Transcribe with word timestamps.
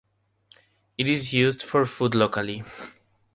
It 0.97 1.07
is 1.07 1.31
used 1.31 1.61
for 1.61 1.85
food 1.85 2.15
locally. 2.15 2.63